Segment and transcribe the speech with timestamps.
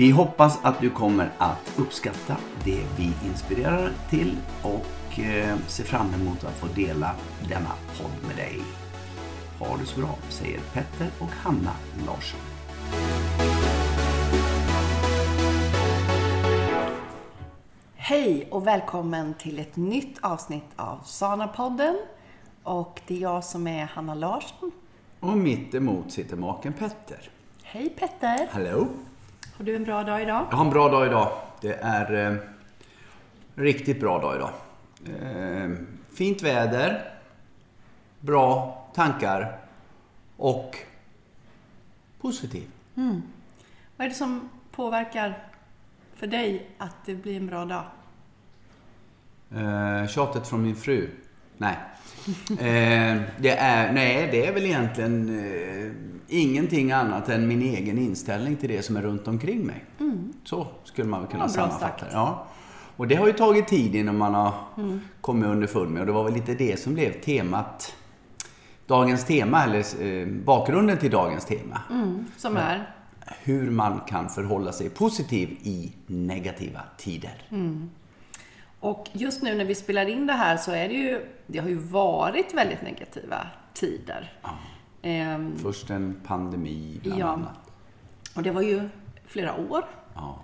[0.00, 6.14] Vi hoppas att du kommer att uppskatta det vi inspirerar till och eh, ser fram
[6.14, 7.14] emot att få dela
[7.48, 8.60] denna podd med dig.
[9.58, 11.72] Ha det så bra, säger Petter och Hanna
[12.06, 12.40] Larsson.
[17.96, 21.96] Hej och välkommen till ett nytt avsnitt av Sana-podden.
[22.62, 24.70] Och det är jag som är Hanna Larsson.
[25.20, 27.30] Och mitt emot sitter maken Petter.
[27.62, 28.48] Hej Petter!
[28.50, 28.86] Hallå!
[29.60, 30.46] Har du en bra dag idag?
[30.50, 31.32] Jag har en bra dag idag.
[31.60, 32.36] Det är eh,
[33.54, 34.50] riktigt bra dag idag.
[35.22, 35.70] Eh,
[36.14, 37.12] fint väder,
[38.20, 39.58] bra tankar
[40.36, 40.76] och
[42.20, 42.70] positiv.
[42.96, 43.22] Mm.
[43.96, 45.38] Vad är det som påverkar
[46.14, 47.84] för dig att det blir en bra dag?
[49.50, 51.10] Eh, tjatet från min fru.
[51.56, 51.76] Nej.
[52.50, 55.92] Eh, det, är, nej, det är väl egentligen eh,
[56.28, 59.84] ingenting annat än min egen inställning till det som är runt omkring mig.
[60.00, 60.32] Mm.
[60.44, 62.12] Så skulle man väl kunna ja, sammanfatta det.
[62.12, 62.46] Ja.
[62.96, 65.00] Och det har ju tagit tid innan man har mm.
[65.20, 66.00] kommit underfund med.
[66.00, 67.94] Och det var väl lite det som blev temat.
[68.86, 71.82] Dagens tema, eller eh, bakgrunden till dagens tema.
[71.90, 72.94] Mm, som är?
[73.42, 77.42] Hur man kan förhålla sig positiv i negativa tider.
[77.50, 77.90] Mm.
[78.80, 81.68] Och just nu när vi spelar in det här så är det ju, det har
[81.68, 84.32] ju varit väldigt negativa tider.
[84.42, 84.50] Ja.
[85.02, 87.26] Ehm, Först en pandemi bland ja.
[87.26, 87.58] annat.
[88.36, 88.88] Och det var ju
[89.26, 89.84] flera år.
[90.14, 90.38] Ja.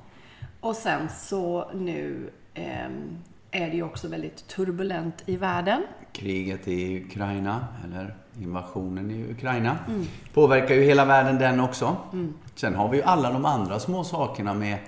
[0.61, 3.19] Och sen så nu ehm,
[3.51, 5.83] är det ju också väldigt turbulent i världen.
[6.13, 10.07] Kriget i Ukraina, eller invasionen i Ukraina, mm.
[10.35, 11.97] påverkar ju hela världen den också.
[12.13, 12.35] Mm.
[12.55, 14.79] Sen har vi ju alla de andra små sakerna med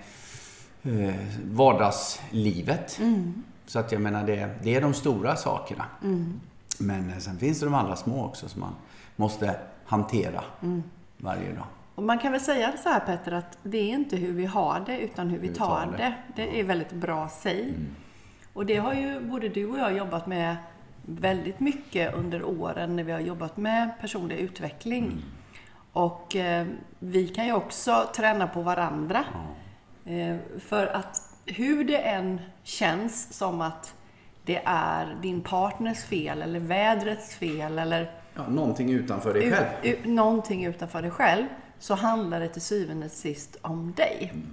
[0.88, 2.98] eh, vardagslivet.
[2.98, 3.42] Mm.
[3.66, 5.84] Så att jag menar, det, det är de stora sakerna.
[6.02, 6.40] Mm.
[6.78, 8.74] Men eh, sen finns det de allra små också som man
[9.16, 10.82] måste hantera mm.
[11.16, 11.66] varje dag.
[11.94, 14.82] Och man kan väl säga så här Petter, att det är inte hur vi har
[14.86, 16.14] det, utan hur vi, hur tar, tar, det.
[16.36, 17.62] Det, det är väldigt bra säg.
[17.62, 17.86] Mm.
[18.52, 20.56] Och det har ju både du och jag jobbat med
[21.02, 25.04] väldigt mycket under åren när vi har jobbat med personlig utveckling.
[25.04, 25.22] Mm.
[25.92, 26.66] Och eh,
[26.98, 29.24] vi kan ju också träna på varandra.
[29.32, 29.40] Ja.
[30.08, 33.94] Eh, för att hur det än känns som att
[34.44, 39.66] det är din partners fel eller vädrets fel eller ja, någonting utanför dig själv.
[39.82, 41.46] U, någonting utanför dig själv
[41.78, 44.30] så handlar det till syvende och sist om dig.
[44.32, 44.46] Mm.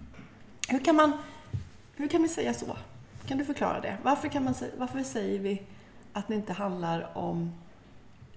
[0.67, 1.11] Hur kan man
[1.95, 2.77] hur kan vi säga så?
[3.27, 3.97] Kan du förklara det?
[4.03, 5.61] Varför, kan man, varför säger vi
[6.13, 7.51] att det inte handlar om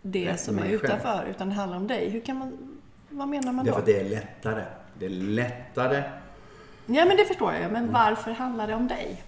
[0.03, 1.31] det, det som är utanför, själv.
[1.31, 2.09] utan det handlar om dig?
[2.09, 2.79] Hur kan man,
[3.09, 3.71] vad menar man då?
[3.71, 4.65] Därför att det är lättare.
[4.99, 6.03] Det är lättare
[6.91, 7.73] Ja, men det förstår jag.
[7.73, 9.23] Men varför handlar det om dig?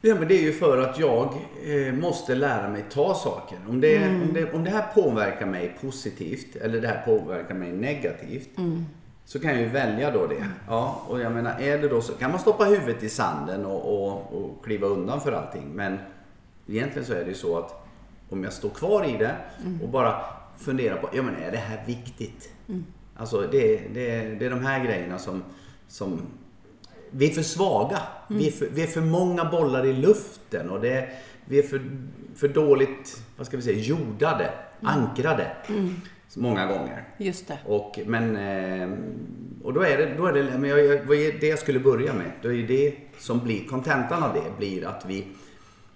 [0.00, 1.34] Ja, men det är ju för att jag
[1.64, 3.58] eh, måste lära mig ta saker.
[3.68, 4.22] Om det, mm.
[4.22, 8.58] om, det, om det här påverkar mig positivt eller det här påverkar mig negativt.
[8.58, 8.84] Mm.
[9.24, 10.46] Så kan jag ju välja då det.
[10.68, 14.08] Ja, och jag menar, är det då så kan man stoppa huvudet i sanden och,
[14.08, 15.64] och, och kliva undan för allting.
[15.74, 15.98] Men
[16.68, 17.86] egentligen så är det ju så att
[18.30, 19.82] om jag står kvar i det mm.
[19.82, 20.20] och bara
[20.56, 22.52] funderar på, ja men är det här viktigt?
[22.68, 22.84] Mm.
[23.16, 25.42] Alltså det, det, det är de här grejerna som,
[25.88, 26.22] som
[27.10, 27.98] vi är för svaga.
[28.30, 28.38] Mm.
[28.38, 31.08] Vi, är för, vi, är för, många bollar i luften och det,
[31.44, 31.80] vi är för,
[32.34, 34.54] för dåligt, vad ska vi säga, jordade, mm.
[34.80, 35.50] ankrade.
[35.68, 35.94] Mm.
[36.36, 37.04] Många gånger.
[37.18, 37.58] Just det.
[37.66, 38.98] Och, men, eh,
[39.62, 42.12] och då är det, då är det men jag, vad är det jag skulle börja
[42.12, 42.30] med?
[42.42, 45.26] Då är det som blir, kontentan av det blir att vi,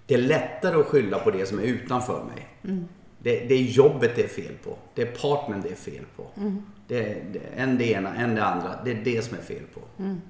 [0.05, 2.47] det är lättare att skylla på det som är utanför mig.
[2.63, 2.85] Mm.
[3.19, 4.77] Det, det, är jobbet det är fel på.
[4.95, 6.27] Det är partnern det är fel på.
[6.37, 6.63] Mm.
[6.87, 8.69] Det, det, en det ena, en det andra.
[8.85, 10.03] Det är det som är fel på.
[10.03, 10.21] Mm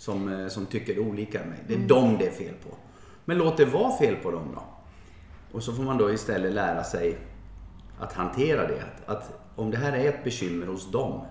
[0.00, 1.58] som, eh, som tycker olika än mig.
[1.66, 1.88] Det är mm.
[1.88, 2.76] dem det är fel på.
[3.24, 4.62] Men låt det vara fel på dem då.
[5.52, 7.18] Och så får man då istället lära sig
[7.98, 8.82] att hantera det.
[8.82, 11.24] Att, att om det här är ett bekymmer hos dem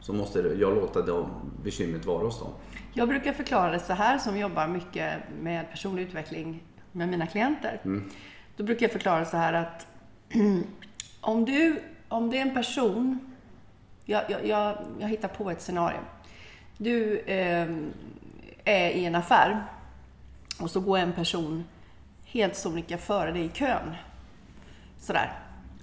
[0.00, 1.30] så måste jag låta dem,
[1.64, 2.52] bekymret vara hos dem.
[2.92, 6.62] Jag brukar förklara det så här som jobbar mycket med personlig utveckling
[6.92, 7.80] med mina klienter.
[8.56, 9.86] Då brukar jag förklara så här att
[11.20, 13.34] om, du, om det är en person,
[14.04, 15.98] jag, jag, jag, jag hittar på ett scenario.
[16.80, 17.68] Du eh,
[18.64, 19.64] är i en affär
[20.60, 21.64] och så går en person
[22.24, 23.94] helt sonika före dig i kön.
[24.98, 25.32] Sådär,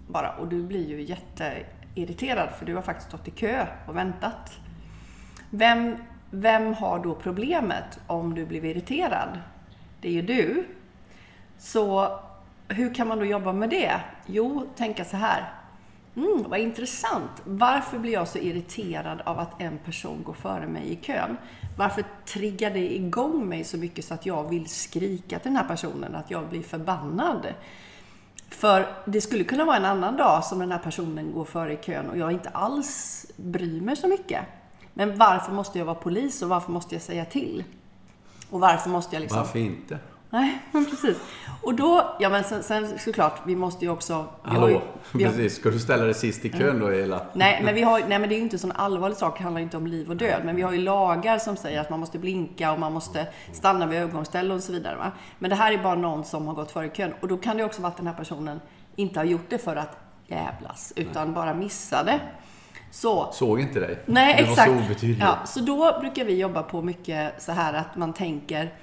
[0.08, 0.32] bara.
[0.32, 4.52] Och du blir ju jätteirriterad för du har faktiskt stått i kö och väntat.
[5.50, 5.96] Vem,
[6.32, 9.40] vem har då problemet om du blir irriterad?
[10.02, 10.66] Det är ju du.
[11.58, 12.20] Så
[12.68, 14.02] hur kan man då jobba med det?
[14.26, 15.54] Jo, tänka så här.
[16.16, 17.32] Mm, vad intressant.
[17.44, 21.38] Varför blir jag så irriterad av att en person går före mig i kön?
[21.78, 25.68] Varför triggar det igång mig så mycket så att jag vill skrika till den här
[25.68, 27.48] personen, att jag blir förbannad?
[28.50, 31.78] För det skulle kunna vara en annan dag som den här personen går före i
[31.78, 34.42] kön och jag inte alls bryr mig så mycket.
[34.94, 37.64] Men varför måste jag vara polis och varför måste jag säga till?
[38.50, 39.40] Och varför måste jag liksom...
[39.40, 40.00] Varför inte?
[40.30, 41.18] Nej, men precis.
[41.62, 44.26] Och då, ja men sen, sen såklart, vi måste ju också...
[44.44, 44.82] Hallå, ju- har-
[45.12, 45.56] precis.
[45.56, 47.22] Ska du ställa dig sist i kön då, Ela?
[47.34, 49.44] Nej, men, vi har, nej, men det är ju inte en sån allvarlig sak, det
[49.44, 50.42] handlar inte om liv och död.
[50.46, 53.86] Men vi har ju lagar som säger att man måste blinka och man måste stanna
[53.86, 54.96] vid övergångsställen och så vidare.
[54.96, 55.12] Va?
[55.40, 57.14] Men det här är bara någon som har gått före i kön.
[57.22, 58.60] Och då kan det också vara att den här personen
[58.96, 62.20] inte har gjort det för att jävlas, utan bara missade.
[62.92, 64.00] Så, Såg inte dig.
[64.06, 64.72] Nej, det exakt.
[64.72, 65.22] var så obetydligt.
[65.22, 68.74] Ja, så då brukar vi jobba på mycket så här att man tänker,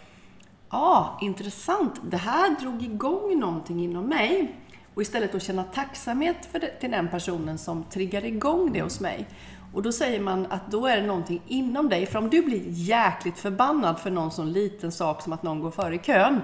[0.72, 4.56] ah, intressant, det här drog igång någonting inom mig.
[4.94, 9.00] Och istället att känna tacksamhet för det, till den personen som triggar igång det hos
[9.00, 9.28] mig.
[9.74, 12.06] Och då säger man att då är det någonting inom dig.
[12.06, 15.70] För om du blir jäkligt förbannad för någon sån liten sak som att någon går
[15.70, 16.40] före i kön,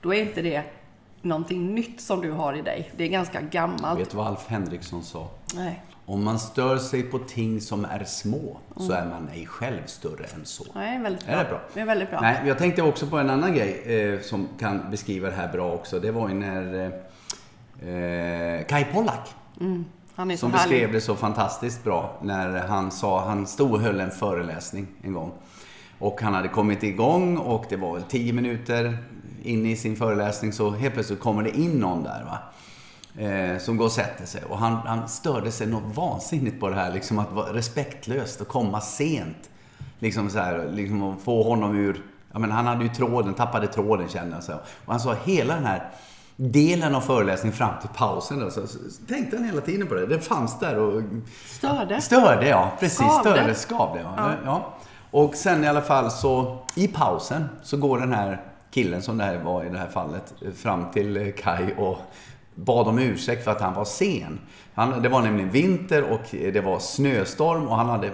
[0.00, 0.62] då är inte det
[1.22, 2.92] någonting nytt som du har i dig.
[2.96, 4.00] Det är ganska gammalt.
[4.00, 5.28] Vet du vad Alf Henriksson sa?
[5.54, 5.82] Nej.
[6.06, 10.24] Om man stör sig på ting som är små, så är man ej själv större
[10.24, 10.64] än så.
[10.74, 11.34] Nej, väldigt bra.
[11.34, 11.60] Är det bra?
[11.74, 12.20] Det är väldigt bra.
[12.20, 15.72] Nej, jag tänkte också på en annan grej eh, som kan beskriva det här bra
[15.72, 16.00] också.
[16.00, 19.34] Det var ju när eh, eh, Kai Pollak,
[20.16, 20.70] är så som härlig.
[20.70, 25.12] beskrev det så fantastiskt bra när han sa, han stod och höll en föreläsning en
[25.12, 25.32] gång.
[25.98, 28.98] Och han hade kommit igång och det var väl tio minuter
[29.42, 32.38] in i sin föreläsning så helt plötsligt kommer det in någon där va.
[33.18, 34.42] Eh, som går och sätter sig.
[34.44, 38.48] Och han, han störde sig något vansinnigt på det här liksom att vara respektlöst och
[38.48, 39.50] komma sent.
[39.98, 42.02] Liksom så här, liksom att få honom ur...
[42.32, 44.52] Ja men han hade ju tråden, tappade tråden kände så.
[44.54, 45.90] Och han sa hela den här
[46.36, 48.78] delen av föreläsningen fram till pausen då, så, så
[49.08, 50.06] tänkte han hela tiden på det.
[50.06, 51.02] Det fanns där och
[51.46, 52.00] Störde.
[52.00, 52.72] Störde, ja.
[52.80, 52.98] Precis.
[52.98, 53.30] Skavde.
[53.32, 54.00] Störde, skavde.
[54.16, 54.32] Ja.
[54.44, 54.74] Ja.
[55.10, 59.24] Och sen i alla fall så, i pausen, så går den här killen som det
[59.24, 61.98] här var i det här fallet, fram till eh, Kai och
[62.54, 64.38] bad om ursäkt för att han var sen.
[64.74, 68.10] Han, det var nämligen vinter och det var snöstorm och han hade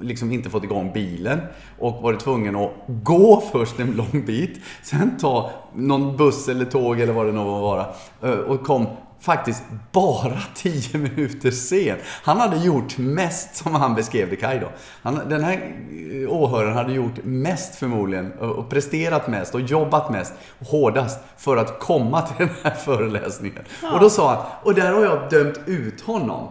[0.00, 1.40] liksom inte fått igång bilen
[1.78, 7.00] och varit tvungen att gå först en lång bit, sen ta någon buss eller tåg
[7.00, 7.86] eller vad det nu var vara
[8.22, 8.86] eh, och kom
[9.24, 9.62] faktiskt
[9.92, 11.96] bara 10 minuter sen.
[12.22, 14.68] Han hade gjort mest, som han beskrev det Kaj då.
[15.02, 20.34] Han, den här eh, åhöraren hade gjort mest förmodligen och presterat mest och jobbat mest
[20.60, 23.62] och hårdast för att komma till den här föreläsningen.
[23.92, 26.48] Och då sa han, och där har jag dömt ut honom.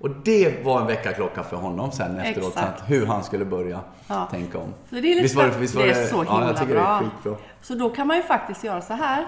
[0.00, 2.80] Och det var en väckarklocka för honom sen efteråt, Exakt.
[2.82, 4.28] att hur han skulle börja Ja.
[4.30, 4.74] tänka om.
[4.90, 6.74] Så det är Visst var det, visst var det det, är så himla ja, bra.
[6.74, 7.36] det är skitbra.
[7.62, 9.26] Så då kan man ju faktiskt göra så här.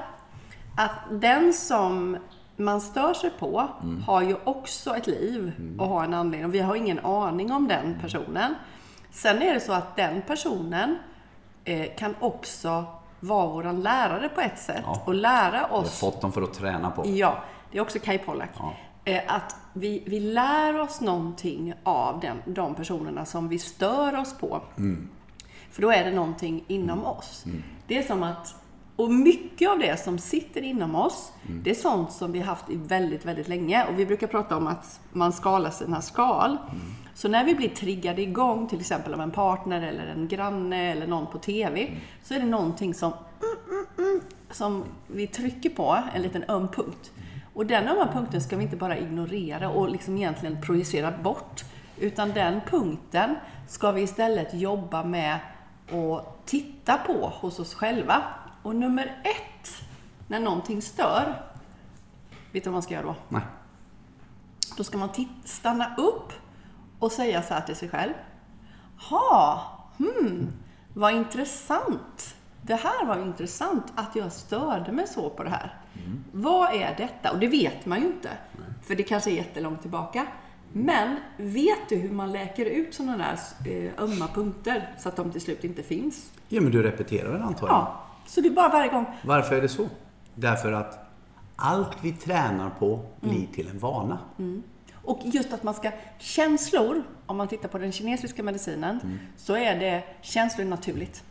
[0.76, 2.16] Att den som
[2.56, 4.02] man stör sig på Mm.
[4.02, 6.44] har ju också ett liv och har en anledning.
[6.48, 8.00] Och vi har ingen aning om den Mm.
[8.00, 8.54] personen.
[9.10, 10.98] Sen är det så att den personen
[11.64, 12.84] eh, kan också
[13.20, 14.82] vara våran lärare på ett sätt.
[14.84, 15.02] Ja.
[15.06, 17.02] Och lära Jag har oss fått dem för att träna på.
[17.06, 17.38] Ja,
[17.72, 18.50] det är också Kai Pollak.
[18.58, 18.74] Ja.
[19.04, 24.38] Eh, Att vi, vi lär oss någonting av den, de personerna som vi stör oss
[24.38, 24.60] på.
[24.78, 25.08] Mm.
[25.70, 27.44] För då är det någonting inom oss.
[27.86, 28.54] Det är som att,
[28.96, 31.62] och mycket av det som sitter inom oss, Mm.
[31.62, 33.84] det är sånt som vi har haft i väldigt, väldigt länge.
[33.86, 36.50] Och vi brukar prata om att man skalar sina skal.
[36.50, 36.80] Mm.
[37.14, 41.06] Så när vi blir triggade igång, till exempel av en partner eller en granne eller
[41.06, 42.00] någon på TV, Mm.
[42.22, 43.12] så är det någonting som
[44.50, 47.12] som vi trycker på, en liten öm punkt.
[47.54, 51.64] Och den ömma punkten ska vi inte bara ignorera och liksom egentligen projicera bort.
[51.98, 53.34] Utan den punkten
[53.68, 55.38] ska vi istället jobba med
[55.92, 58.22] och titta på hos oss själva.
[58.66, 59.84] Och nummer ett,
[60.28, 61.42] när någonting stör,
[62.52, 63.14] vet du vad man ska göra då?
[63.28, 63.42] Nej.
[64.76, 65.08] Då ska man
[65.44, 66.32] stanna upp
[66.98, 68.12] och säga så här till sig själv.
[69.10, 69.62] Ha,
[69.98, 70.48] hmm,
[70.94, 72.36] vad intressant.
[72.62, 75.74] Det här var intressant att jag störde mig så på det här.
[76.32, 77.32] Vad är detta?
[77.32, 78.30] Och det vet man ju inte.
[78.82, 80.26] För det kanske är jättelångt tillbaka.
[80.72, 83.38] Men vet du hur man läker ut sådana där
[83.72, 86.30] eh, ömma punkter så att de till slut inte finns?
[86.48, 87.76] Ja, men du repeterar väl antagligen?
[87.76, 89.06] Ja, så det är bara varje gång.
[89.22, 89.88] Varför är det så?
[90.34, 90.98] Därför att
[91.56, 94.18] allt vi tränar på blir till en vana.
[95.02, 99.18] Och just att man ska, känslor, om man tittar på den kinesiska medicinen, Mm.
[99.36, 101.22] så är det känslor naturligt.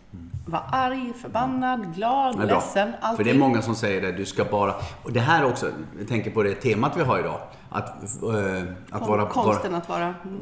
[0.48, 3.18] Vara arg, förbannad, glad, ledsen, allting.
[3.18, 4.74] För det är många som säger det, du ska bara...
[5.04, 7.40] Och det här också, jag tänker på det temat vi har idag.
[7.76, 9.90] Att, eh, att, vara, Konsten vara, att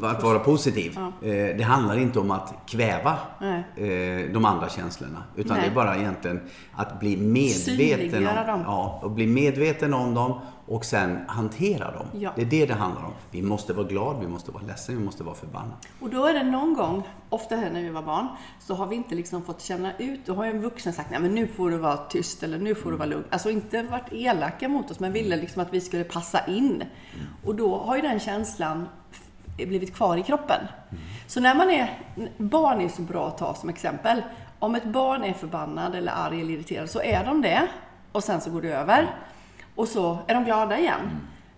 [0.02, 0.12] vara...
[0.12, 0.98] att vara positiv.
[1.22, 1.28] Ja.
[1.28, 3.18] Eh, det handlar inte om att kväva
[3.76, 5.24] eh, de andra känslorna.
[5.36, 5.66] Utan Nej.
[5.66, 6.42] det är bara egentligen
[6.74, 8.62] att bli medveten om, dem.
[8.66, 12.06] ja, och bli medveten om dem och sen hantera dem.
[12.14, 12.32] Ja.
[12.36, 13.14] Det är det det handlar om.
[13.32, 15.76] Vi måste vara glada, vi måste vara ledsen, vi måste vara förbannade.
[16.00, 18.28] Och då är det någon gång, ofta här när vi var barn,
[18.60, 20.20] så har vi inte liksom fått känna ut.
[20.26, 22.76] Då har ju en vuxen sagt, nej men nu får du vara tyst eller nu
[22.76, 23.24] får du vara lugn.
[23.30, 26.84] Alltså inte varit elaka mot oss, men ville liksom att vi skulle passa in.
[27.46, 28.88] Och då har ju den känslan
[29.58, 30.68] blivit kvar i kroppen.
[31.28, 32.00] Så när man är,
[32.38, 34.22] barn är så bra att ta som exempel.
[34.60, 37.68] Om ett barn är förbannad eller arg eller irriterad så är de det.
[38.12, 39.16] Och sen så går det över.
[39.76, 41.10] Och så är de glada igen.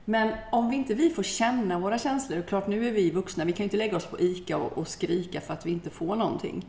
[0.05, 3.45] Men om vi inte vi får känna våra känslor, och klart nu är vi vuxna,
[3.45, 5.89] vi kan ju inte lägga oss på ICA och, och skrika för att vi inte
[5.89, 6.65] får någonting.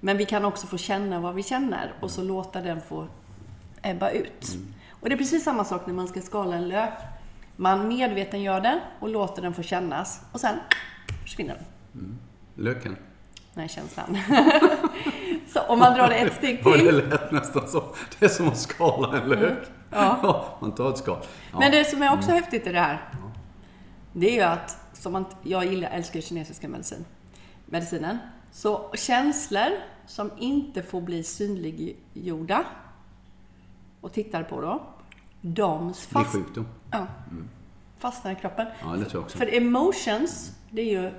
[0.00, 3.06] Men vi kan också få känna vad vi känner och så låta den få
[3.82, 4.56] ebba ut.
[4.90, 6.92] Och det är precis samma sak när man ska skala en lök.
[7.56, 10.58] Man medveten gör det och låter den få kännas och sen
[11.22, 11.54] försvinner
[11.92, 12.18] den.
[12.54, 12.96] Löken.
[13.54, 14.18] Nej, känslan.
[15.48, 16.96] så om man drar det ett steg Ja, det till.
[17.08, 17.84] lät nästan så.
[18.18, 19.58] Det är som att skala en lök.
[19.90, 20.58] Ja.
[20.60, 21.18] man tar ett skal.
[21.52, 21.58] Ja.
[21.58, 23.08] Men det som är också häftigt i det här,
[24.12, 27.04] det är ju att, som man, jag gillar, älskar kinesiska medicin,
[27.66, 28.18] medicinen,
[28.52, 29.68] så känslor
[30.06, 32.64] som inte får bli synliggjorda
[34.00, 34.82] och tittar på då,
[35.54, 36.66] Blir fast, sjukdom.
[36.90, 37.06] ja,
[37.98, 38.66] fastnar i kroppen.
[38.82, 39.38] Ja, det tror jag också.
[39.38, 41.10] För emotions, det är ju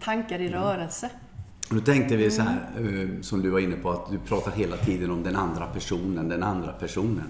[0.00, 0.48] tankar Mm.
[0.48, 1.10] i rörelse.
[1.70, 4.50] Och Då tänkte vi så här, eh, som du var inne på, att du pratar
[4.52, 7.24] hela tiden om den andra personen, den andra personen.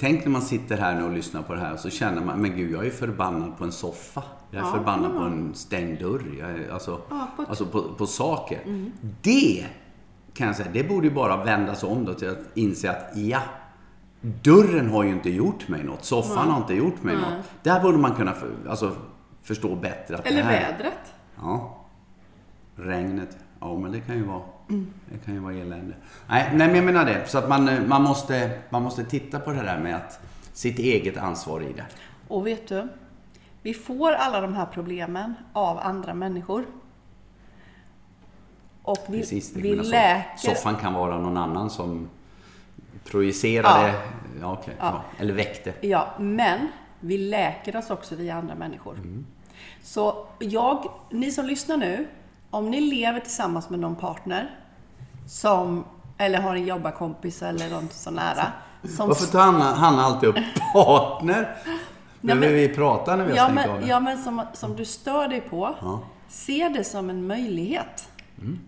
[0.00, 2.38] Tänk när man sitter här nu och lyssnar på det här och så känner man,
[2.40, 4.22] men gud, jag är förbannad på en soffa.
[4.50, 5.18] Jag är Ja, förbannad ja.
[5.18, 6.22] på en stängd dörr.
[6.38, 8.60] Jag är, alltså, Ja, på alltså på, på saker.
[9.22, 9.66] Det,
[10.34, 13.40] kan jag säga, det borde ju bara vändas om då till att inse att, ja,
[14.42, 16.04] dörren har ju inte gjort mig något.
[16.04, 17.44] Soffan har inte gjort mig något.
[17.62, 18.96] Där borde man kunna för, alltså,
[19.42, 20.72] förstå bättre att Eller det här...
[20.72, 21.14] vädret.
[21.36, 21.76] Ja.
[22.76, 23.36] Regnet.
[23.60, 24.42] Ja, men det kan ju vara,
[25.10, 25.94] det kan ju vara elände.
[26.26, 27.28] Nej, nej, men jag menar det.
[27.28, 30.20] Så att man, eh, man, måste, man måste titta på det där med att
[30.52, 31.86] sitt eget ansvar i det.
[32.28, 32.88] Och vet du?
[33.62, 36.64] Vi får alla de här problemen av andra människor.
[38.82, 40.36] Och vi, Precis vi läker...
[40.36, 42.08] Soffan kan vara någon annan som
[43.04, 43.94] projicerade,
[44.40, 44.52] ja.
[44.52, 45.02] okej, Ja.
[45.18, 45.72] eller väckte.
[45.80, 46.58] Ja, men
[47.00, 48.98] vi läker oss också via andra människor.
[49.82, 52.06] Så jag, ni som lyssnar nu,
[52.50, 54.50] om ni lever tillsammans med någon partner
[55.28, 55.84] som,
[56.18, 58.52] eller har en jobbarkompis eller någon så nära.
[58.96, 60.36] Som, Varför tar Hanna, Hanna alltid upp
[60.72, 61.56] partner?
[62.20, 63.86] men- Behöver vi prata när vi har ja, stängt av det?
[63.86, 66.00] ja, men som, som du stör dig på, Ja.
[66.28, 68.08] se det som en möjlighet.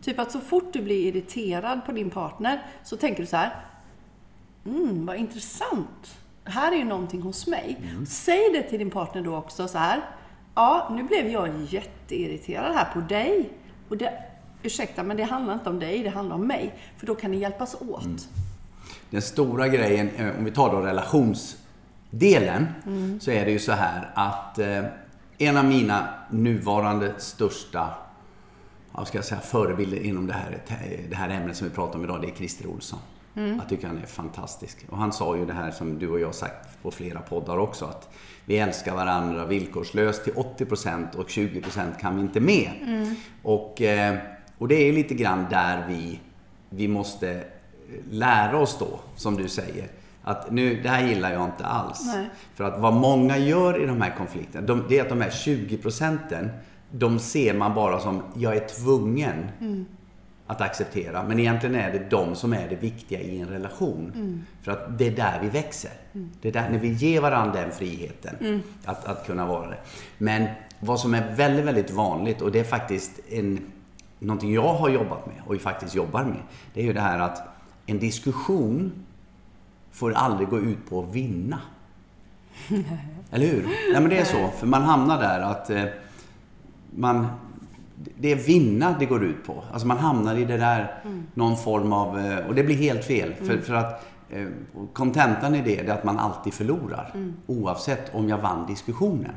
[0.03, 3.55] Typ att så fort du blir irriterad på din partner så tänker du så här,
[4.69, 6.19] mm, vad intressant.
[6.45, 7.81] Här är ju någonting hos mig.
[8.09, 10.01] Säg det till din partner då också så här,
[10.55, 13.51] ja, nu blev jag jätteirriterad här på dig.
[13.89, 14.13] Och det,
[14.63, 16.75] ursäkta, men det handlar inte om dig, det handlar om mig.
[16.97, 18.29] För då kan ni hjälpas åt.
[19.11, 22.67] Den stora grejen, eh, om vi tar då relationsdelen,
[23.21, 24.85] så är det ju så här att eh,
[25.39, 27.95] en av mina nuvarande största
[28.99, 30.59] vad ska jag säga, förebilder inom det här,
[31.09, 32.99] det här ämnet som vi pratar om idag, det är Christer Olsson.
[33.39, 34.87] Jag tycker han är fantastisk.
[34.91, 37.85] Och han sa ju det här som du och jag sagt på flera poddar också,
[37.85, 38.09] att
[38.45, 42.71] vi älskar varandra villkorslöst till 80% och 20% kan vi inte med.
[43.43, 44.17] Och, eh,
[44.59, 46.21] och det är lite grann där vi,
[46.71, 47.45] vi måste
[48.11, 49.89] lära oss då, som du säger.
[50.23, 52.03] Att nu, det här gillar jag inte alls.
[52.15, 52.29] Nej.
[52.55, 55.31] För att vad många gör i de här konflikterna, de, det är att de här
[55.31, 56.51] 20 procenten,
[56.91, 59.47] de ser man bara som, jag är tvungen
[60.49, 61.23] att acceptera.
[61.23, 64.13] Men egentligen är det de som är det viktiga i en relation.
[64.63, 65.91] För att det är där vi växer.
[66.13, 69.79] Det är där, när vi ger varandra den friheten att, att kunna vara det.
[70.19, 70.49] Men
[70.81, 73.61] vad som är väldigt, väldigt vanligt och det är faktiskt en,
[74.19, 76.43] någonting jag har jobbat med och faktiskt jobbar med.
[76.75, 77.43] Det är ju det här att
[77.87, 78.93] en diskussion
[79.93, 81.61] får aldrig gå ut på att vinna.
[83.31, 83.63] Eller hur?
[83.93, 84.51] Nej men det är så.
[84.59, 85.85] För man hamnar där att eh,
[86.91, 87.27] man...
[88.19, 89.65] Det är vinna det går ut på.
[89.73, 91.03] Alltså man hamnar i det där,
[91.35, 92.19] någon form av...
[92.19, 93.35] eh, Och det blir helt fel.
[93.35, 94.47] För, för att eh,
[94.93, 97.13] kontentan i det, är att man alltid förlorar.
[97.47, 99.33] Oavsett om jag vann diskussionen.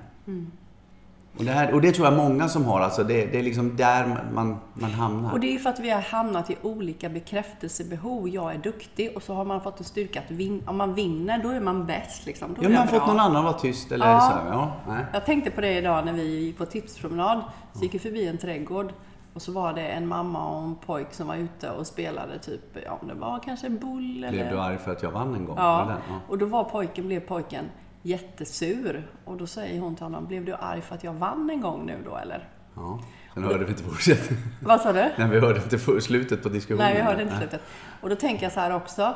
[1.38, 2.80] Och det, här, och det tror jag många som har.
[2.80, 5.32] Alltså det, det är liksom där man, man hamnar.
[5.32, 8.30] Och det är ju för att vi har hamnat i olika bekräftelsebehov.
[8.30, 10.70] Jag är duktig och så har man fått en styrka att vinna.
[10.70, 12.26] Om man vinner, då är man bäst.
[12.26, 12.54] Liksom.
[12.54, 14.20] Då ja, man har fått någon annan att vara tyst eller Ja.
[14.20, 15.06] så här, ja, nej.
[15.14, 17.42] Jag tänkte på det idag när vi gick på tipspromenad.
[17.74, 18.94] Så gick vi förbi en trädgård.
[19.34, 22.78] Och så var det en mamma och en pojk som var ute och spelade typ,
[22.86, 24.32] ja det var kanske bull eller...
[24.32, 25.56] Blev du arg för att jag vann en gång?
[25.58, 26.16] Ja, ja.
[26.28, 27.66] och då var pojken, blev pojken
[28.02, 29.08] jättesur.
[29.26, 31.86] Och då säger hon till honom, blev du arg för att jag vann en gång
[31.86, 32.50] nu då eller?
[32.76, 33.00] ja.
[33.34, 34.44] Sen hörde vi inte fortsättningen.
[34.62, 35.00] Vad sa du?
[35.18, 36.86] Nej, vi hörde inte slutet på diskussionen.
[36.86, 37.62] Nej, vi hörde inte slutet.
[38.02, 39.16] Och då tänker jag så här också,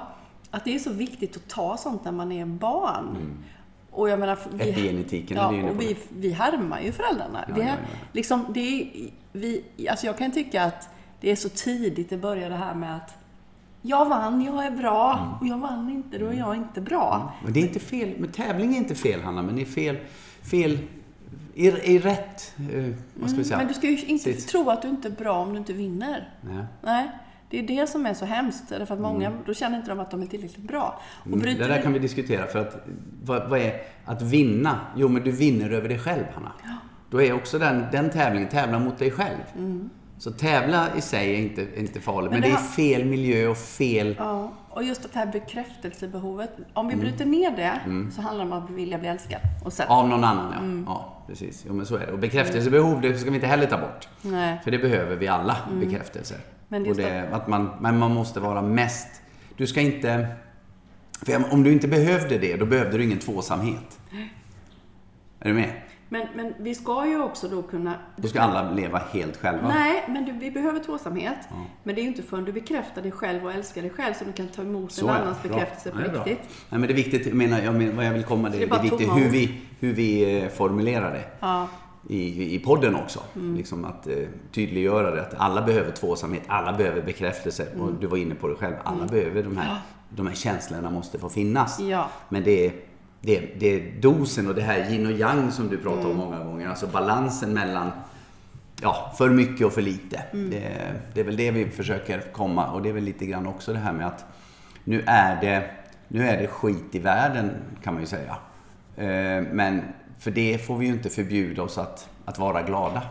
[0.51, 3.43] att det är så viktigt att ta sånt när man är barn.
[3.91, 5.99] Och jag menar, vi, Epigenetiken, ja, och vi, det.
[6.09, 7.45] vi härmar ju föräldrarna.
[7.47, 7.75] Ja, vi, ja, ja.
[8.11, 10.89] Liksom, det är, vi, alltså jag kan tycka att
[11.21, 13.17] det är så tidigt det börjar det här med att
[13.85, 15.19] jag vann, jag är bra.
[15.21, 15.33] Mm.
[15.39, 17.33] Och jag vann inte, då är jag inte bra.
[17.43, 18.13] Men det är inte fel.
[18.19, 19.41] Men tävling är inte fel, Hanna.
[19.41, 19.97] Men det är fel,
[20.51, 20.77] fel
[21.53, 23.57] i, i rätt, eh, vad ska vi säga?
[23.57, 24.47] Men du ska ju inte Sitt.
[24.47, 26.29] tro att du inte är bra om du inte vinner.
[26.41, 26.65] Nej.
[26.81, 27.11] Nej,
[27.49, 28.69] det är det som är så hemskt.
[28.69, 31.01] Därför att många, då känner inte de att de är tillräckligt bra.
[31.21, 32.47] Och Mm, bryter Det där kan vi diskutera.
[32.47, 32.87] För att,
[33.23, 33.73] vad, vad är
[34.05, 34.79] att vinna?
[34.95, 36.51] Jo, men du vinner över dig själv, Hanna.
[37.09, 39.37] Då är också den, den tävlingen, tävla mot dig själv.
[40.17, 42.31] Så tävla i sig är inte, inte farligt.
[42.31, 42.51] Men, Mm.
[42.51, 44.15] Men det det är fel miljö och fel...
[44.19, 46.49] Ja, och just det här bekräftelsebehovet.
[46.73, 46.99] Om Mm.
[46.99, 47.79] vi bryter ner det
[48.15, 49.39] så handlar det om att vilja bli älskad.
[49.65, 50.59] Och Av någon annan, ja.
[50.59, 50.83] Mm.
[50.87, 51.63] Ja, precis.
[51.67, 52.11] Jo, men så är det.
[52.11, 54.07] Och bekräftelsebehov, det ska vi inte heller ta bort.
[54.21, 54.59] nej.
[54.63, 55.57] För det behöver vi alla.
[55.71, 55.99] Mm.
[56.67, 59.07] Men och det, att man, men man måste vara mest...
[59.57, 60.27] Du ska inte...
[61.25, 63.99] För om du inte behövde det, då behövde du ingen tvåsamhet.
[65.39, 65.71] Är du med?
[66.09, 67.93] Men, men vi ska ju också då kunna...
[68.15, 69.67] Då ska alla leva helt själva.
[69.67, 71.37] Nej, men du, vi behöver tvåsamhet.
[71.83, 74.27] Men det är ju inte förrän du bekräftar dig själv och älskar dig själv som
[74.27, 75.23] du kan ta emot Så en är det.
[75.23, 75.51] annans Bra.
[75.51, 76.23] bekräftelse på Ja, bra.
[76.23, 76.49] riktigt.
[76.69, 78.57] Nej, men det är viktigt, jag menar, jag menar, vad jag vill komma det, det
[78.57, 81.23] är det bara är viktigt hur vi, hur vi eh, formulerar det.
[81.39, 81.67] Ja.
[82.09, 83.19] I, I podden också.
[83.35, 83.55] Mm.
[83.55, 84.13] Liksom att eh,
[84.51, 85.21] tydliggöra det.
[85.21, 87.67] Att alla behöver tvåsamhet, alla behöver bekräftelse.
[87.79, 87.97] Och Mm.
[87.99, 88.75] du var inne på det själv.
[88.83, 89.77] Alla behöver de här,
[90.09, 91.79] de här känslorna måste få finnas.
[91.79, 92.09] Ja.
[92.29, 92.71] Men det är,
[93.25, 96.11] det, det är dosen och det här yin och yang som du pratar Mm.
[96.11, 96.69] om många gånger.
[96.69, 97.91] Alltså balansen mellan
[98.81, 100.17] ja, för mycket och för lite.
[100.33, 100.49] Mm.
[100.49, 100.71] Det,
[101.13, 103.79] det är väl det vi försöker komma och det är väl lite grann också det
[103.79, 104.25] här med att
[104.83, 105.69] nu är det,
[106.07, 107.51] nu är det skit i världen
[107.83, 108.35] kan man ju säga.
[108.97, 109.81] Eh, Men
[110.19, 113.01] för det får vi ju inte förbjuda oss att, att vara glada.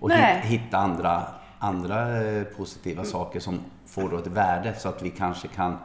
[0.00, 1.22] Och hit- hitta andra,
[1.58, 5.76] andra eh, positiva saker som får då ett värde så att vi kanske kan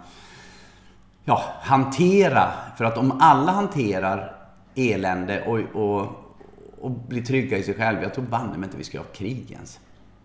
[1.26, 2.52] ja, hantera.
[2.78, 4.36] För att om alla hanterar
[4.76, 6.08] elände och, och,
[6.82, 8.02] och blir trygga i sig själva.
[8.04, 9.80] Jag tror banne mig inte vi ska ha krig ens.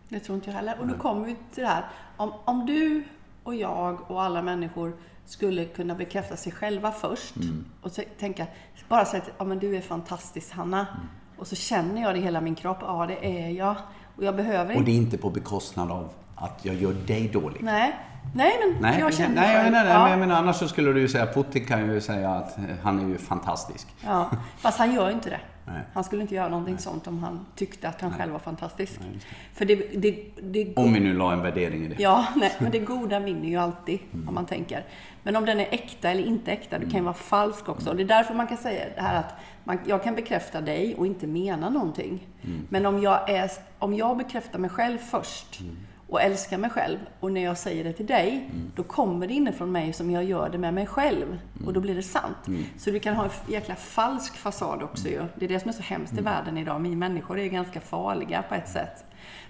[0.08, 0.76] Det tror inte jag heller.
[0.80, 1.84] Och då kommer vi till det här.
[2.16, 3.04] Om, om du
[3.42, 4.92] och jag och alla människor
[5.26, 7.64] skulle kunna bekräfta sig själva först Mm.
[7.82, 8.46] och tänka,
[8.88, 10.78] bara säga att ja, men du är fantastisk Hanna.
[10.78, 11.08] Mm.
[11.38, 12.78] Och så känner jag det i hela min kropp.
[12.80, 13.76] Ja, det är jag.
[14.16, 14.90] Och jag behöver Och inte...
[14.90, 17.62] det är inte på bekostnad av att jag gör dig dålig.
[17.62, 17.96] Nej,
[18.35, 19.72] nej men Nej, jag känner nej, själv.
[19.72, 19.90] menar det.
[19.90, 20.00] ja.
[20.02, 22.64] Men jag menar, annars så skulle du ju säga, Putin kan ju säga att eh,
[22.83, 23.88] han är ju fantastisk.
[24.04, 25.40] Ja, fast han gör ju inte det.
[25.66, 25.83] Nej.
[25.94, 29.00] Han skulle inte göra någonting sånt om han tyckte att han själv var fantastisk.
[29.54, 32.02] För det, det, det, Om vi nu la en värdering i det.
[32.02, 34.85] Ja, nej, men det goda vinner ju alltid, om man tänker.
[35.22, 37.90] Men om den är äkta eller inte äkta, det kan ju vara falsk också.
[37.90, 40.94] Och det är därför man kan säga det här att man, jag kan bekräfta dig
[40.94, 42.26] och inte mena någonting.
[42.68, 45.61] Men om jag, är, om jag bekräftar mig själv först
[46.11, 49.73] och älskar mig själv och när jag säger det till dig, då kommer det inifrån
[49.73, 51.38] mig som jag gör det med mig själv.
[51.66, 52.37] Och då blir det sant.
[52.79, 55.23] Så du kan ha en jäkla falsk fasad också ju.
[55.35, 56.79] Det är det som är så hemskt i världen idag.
[56.81, 59.05] Vi människor är ganska farliga på ett sätt.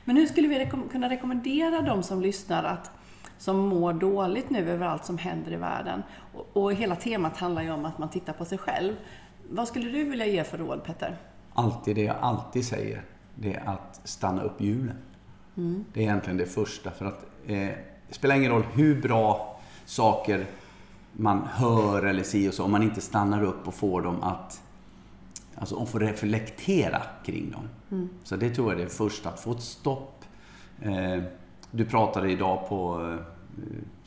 [0.05, 2.91] Men hur skulle vi rekom- kunna rekommendera de som lyssnar att
[3.39, 6.03] som mår dåligt nu över allt som händer i världen.
[6.35, 8.95] Och, och hela temat handlar ju om att man tittar på sig själv.
[9.51, 11.17] Vad skulle du vilja ge för råd, Petter?
[11.55, 13.03] Alltid det jag alltid säger,
[13.35, 14.97] det är att stanna upp hjulen.
[15.93, 16.91] Det är egentligen det första.
[16.91, 17.57] För att eh,
[18.09, 20.47] det spelar ingen roll hur bra saker
[21.13, 24.63] man hör eller ser och så, om man inte stannar upp och får dem att
[25.61, 27.69] Alltså att få reflektera kring dem.
[28.23, 30.25] Så det tror jag är det första, att få ett stopp.
[30.83, 31.23] Eh,
[31.71, 32.95] du pratade idag på,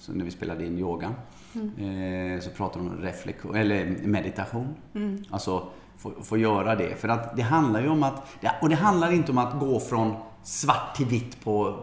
[0.07, 1.13] eh, när vi spelade in yoga,
[1.53, 4.75] eh, så pratade du om reflektion, eller meditation.
[5.29, 6.95] Alltså få, få göra det.
[6.95, 8.23] För att det handlar ju om att,
[8.61, 11.79] och det handlar inte om att gå från svart till vitt på,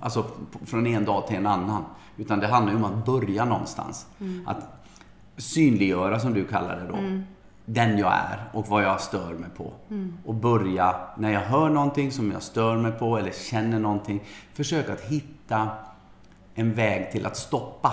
[0.00, 0.24] alltså
[0.64, 1.84] från en dag till en annan.
[2.16, 4.06] Utan det handlar ju om att börja någonstans.
[4.46, 4.58] Att
[5.36, 7.22] synliggöra, som du kallar det då,
[7.64, 9.72] den jag är och vad jag stör mig på.
[10.24, 14.92] Och börja, när jag hör någonting som jag stör mig på eller känner någonting, försöka
[14.92, 15.68] att hitta
[16.54, 17.92] en väg till att stoppa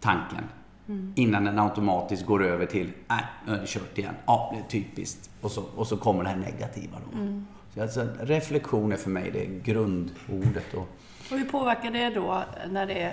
[0.00, 0.44] tanken.
[0.88, 1.12] Mm.
[1.16, 4.14] Innan den automatiskt går över till, nej, nu är det kört igen.
[4.26, 5.30] Ja, det är typiskt.
[5.40, 7.18] Och så, och så kommer det här negativa då.
[7.18, 7.46] Mm.
[7.76, 10.74] Så alltså, reflektion är för mig det grundordet.
[10.74, 10.88] Och,
[11.30, 13.12] och hur påverkar det då när det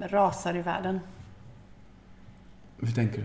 [0.00, 1.00] rasar i världen?
[2.80, 3.24] Hur tänker du?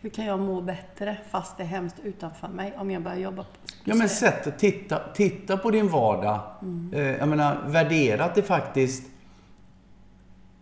[0.00, 3.42] Hur kan jag må bättre fast det är hemskt utanför mig om jag börjar jobba
[3.42, 3.48] på
[3.84, 6.40] Ja men sättet, titta, titta på din vardag.
[6.62, 6.92] Mm.
[6.94, 9.02] Eh, jag menar, värdera att det faktiskt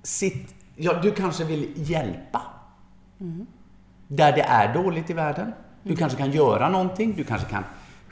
[0.02, 2.42] sitt, ja, du kanske vill hjälpa.
[3.20, 3.46] Mm.
[4.09, 5.52] Där det är dåligt i världen.
[5.82, 5.98] Du mm.
[5.98, 7.14] kanske kan göra någonting.
[7.16, 7.64] Du kanske kan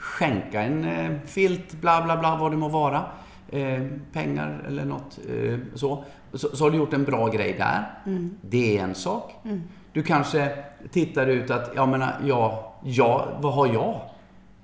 [0.05, 3.05] skänka en eh, filt, bla bla bla, vad det må vara.
[3.49, 6.05] Eh, pengar eller något eh, så.
[6.33, 6.57] så.
[6.57, 6.65] så.
[6.65, 7.91] har du gjort en bra grej där.
[8.07, 8.37] Mm.
[8.41, 9.35] Det är en sak.
[9.45, 9.63] Mm.
[9.93, 10.57] Du kanske
[10.91, 14.01] tittar ut att, jag menar, ja, ja, vad har jag?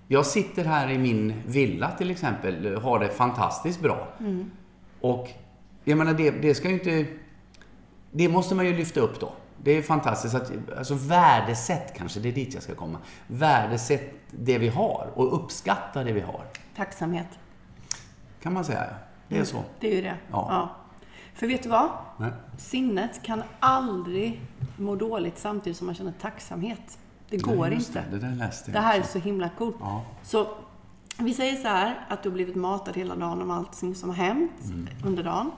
[0.08, 4.08] Jag sitter här i min villa till exempel, har det fantastiskt bra.
[4.20, 4.50] Mm.
[5.00, 5.28] Och
[5.84, 7.06] jag menar, det, det ska ju inte...
[8.10, 9.32] Det måste man ju lyfta upp då.
[9.62, 12.98] Det är fantastiskt att, alltså värdesätt kanske, det är dit jag ska komma.
[13.26, 16.44] Värdesätt det vi har och uppskatta det vi har.
[16.76, 17.38] Tacksamhet.
[18.42, 18.84] Kan man säga.
[19.28, 19.46] Det är mm.
[19.46, 19.62] så.
[19.80, 20.16] Det är ju det.
[20.30, 20.46] Ja.
[20.50, 20.76] ja.
[21.34, 21.88] För vet du vad?
[22.16, 22.30] Nej.
[22.58, 24.40] Sinnet kan aldrig
[24.76, 26.98] må dåligt samtidigt som man känner tacksamhet.
[27.28, 28.04] Det går Nej, inte.
[28.10, 29.18] Det, det, det här också.
[29.18, 29.76] är så himla coolt.
[29.80, 30.04] Ja.
[30.22, 30.48] Så
[31.18, 34.16] vi säger så här, att du har blivit matad hela dagen om allting som har
[34.16, 34.88] hänt mm.
[35.04, 35.50] under dagen.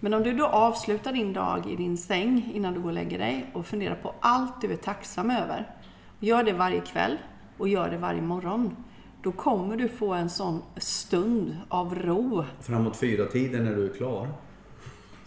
[0.00, 3.18] Men om du då avslutar din dag i din säng innan du går och lägger
[3.18, 5.74] dig och funderar på allt du är tacksam över.
[6.20, 7.16] Gör det varje kväll
[7.58, 8.76] och gör det varje morgon.
[9.22, 12.44] Då kommer du få en sån stund av ro.
[12.60, 14.28] Framåt fyra tiden när du är klar.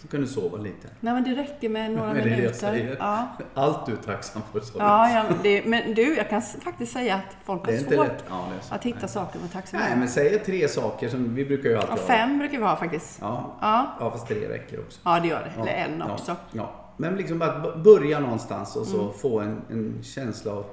[0.04, 0.88] Så kan du sova lite.
[1.00, 2.98] Nej men det räcker med några men minuter.
[3.00, 3.28] Ja.
[3.54, 4.60] Allt du är tacksam för.
[4.60, 8.48] Så ja, ja det, men du, jag kan faktiskt säga att folk har svårt ja,
[8.70, 9.10] att hitta Nej.
[9.10, 9.90] saker med tacksamhet.
[9.90, 12.76] Nej, men säg tre saker som vi brukar ju alltid ja, Fem brukar vi ha
[12.76, 13.18] faktiskt.
[13.22, 13.58] Ja.
[13.62, 13.96] Ja.
[14.00, 15.00] ja, fast tre räcker också.
[15.04, 15.62] Ja, det gör det.
[15.62, 16.36] Eller en också.
[16.52, 16.72] Ja.
[16.98, 19.14] Men liksom bara börja någonstans och så mm.
[19.14, 20.66] få en, en känsla av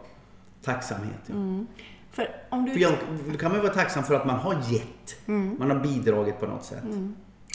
[0.62, 1.28] tacksamhet.
[1.28, 1.66] Mm.
[2.10, 2.72] För om du...
[2.72, 2.92] För jag,
[3.32, 5.28] då kan man vara tacksam för att man har gett.
[5.28, 5.56] Mm.
[5.58, 6.84] Man har bidragit på något sätt.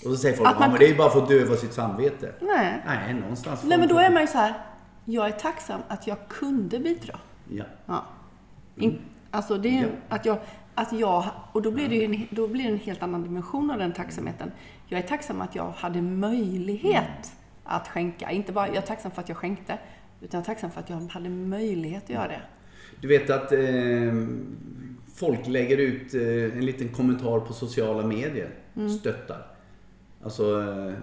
[0.03, 0.11] Mm.
[0.11, 0.69] Och så säger folk, att man...
[0.69, 2.33] men det är ju bara för att döva sitt samvete.
[2.41, 2.83] Nej.
[2.85, 3.63] Nej, någonstans.
[3.63, 4.53] Nej, men då är man ju så här,
[5.05, 7.19] jag är tacksam att jag kunde bidra.
[7.49, 7.63] Ja.
[7.85, 8.05] ja.
[8.75, 9.89] In, alltså det är ja.
[10.09, 10.37] att jag,
[10.75, 13.71] att jag, och då blir det ju en, då blir det en helt annan dimension
[13.71, 14.51] av den tacksamheten.
[14.87, 17.13] Jag är tacksam att jag hade möjlighet mm.
[17.63, 18.31] att skänka.
[18.31, 19.77] Inte bara, jag är tacksam för att jag skänkte,
[20.21, 22.41] utan jag är tacksam för att jag hade möjlighet att göra det.
[23.01, 23.59] Du vet att eh,
[25.15, 28.89] folk lägger ut eh, en liten kommentar på sociala medier, mm.
[28.89, 29.54] stöttar.
[30.25, 30.93] Alltså, eh,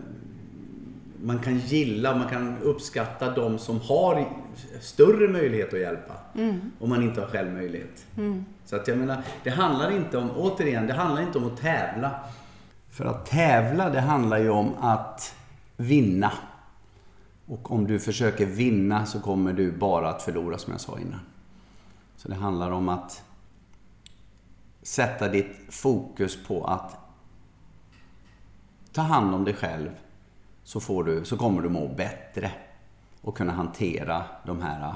[1.23, 4.29] man kan gilla, man kan uppskatta de som har
[4.81, 6.15] större möjlighet att hjälpa.
[6.35, 6.61] Mm.
[6.79, 8.07] Om man inte har själv möjlighet.
[8.17, 8.45] Mm.
[8.65, 12.11] Så att jag menar, det handlar inte om, återigen, det handlar inte om att tävla.
[12.91, 15.35] För att tävla, det handlar ju om att
[15.77, 16.33] vinna.
[17.47, 21.21] Och om du försöker vinna så kommer du bara att förlora som jag sa innan.
[22.17, 23.23] Så det handlar om att
[24.83, 27.02] sätta ditt fokus på att
[28.93, 29.91] ta hand om dig själv
[30.65, 32.51] så, får du, så kommer du må bättre
[33.21, 34.95] och kunna hantera de här